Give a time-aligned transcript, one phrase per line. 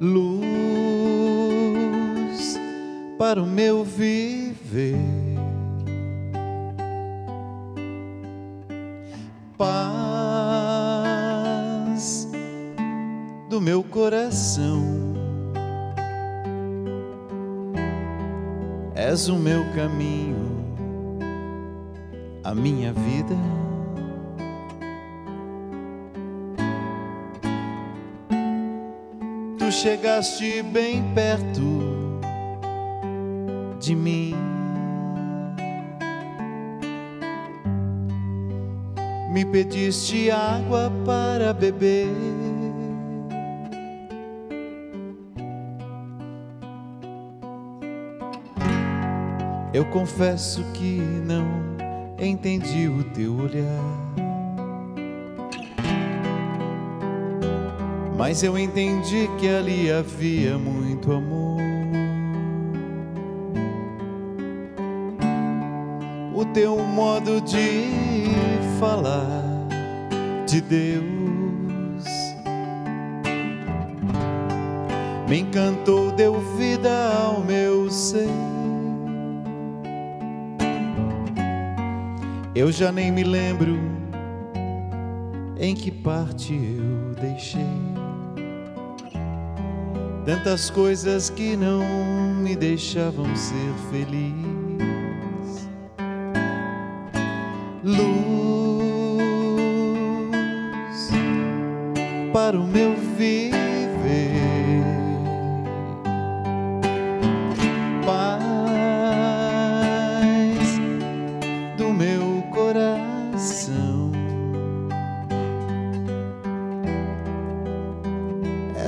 [0.00, 0.48] luz
[3.18, 4.96] para o meu viver,
[9.56, 10.38] paz
[13.48, 14.96] do meu coração.
[18.94, 20.58] És o meu caminho,
[22.44, 23.36] a minha vida.
[29.68, 32.18] Tu chegaste bem perto
[33.78, 34.34] de mim.
[39.30, 42.08] Me pediste água para beber.
[49.74, 51.44] Eu confesso que não
[52.18, 54.27] entendi o teu olhar.
[58.18, 61.60] Mas eu entendi que ali havia muito amor.
[66.34, 68.26] O teu modo de
[68.80, 69.68] falar
[70.48, 71.04] de Deus
[75.28, 78.26] me encantou, deu vida ao meu ser.
[82.52, 83.78] Eu já nem me lembro
[85.60, 87.97] em que parte eu deixei
[90.28, 91.82] tantas coisas que não
[92.34, 94.36] me deixavam ser feliz.
[97.82, 98.18] Luz
[102.30, 103.54] para o meu viver,
[108.04, 108.28] paz
[111.78, 114.27] do meu coração.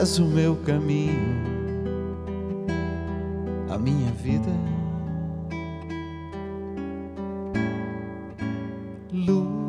[0.00, 1.12] És o meu caminho,
[3.68, 4.50] a minha vida.
[9.12, 9.59] Luz